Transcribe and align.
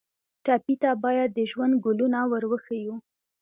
ټپي 0.45 0.75
ته 0.81 0.89
باید 1.03 1.29
د 1.33 1.39
ژوند 1.51 1.73
ګلونه 1.85 2.19
ور 2.31 2.43
وښیو. 2.51 2.95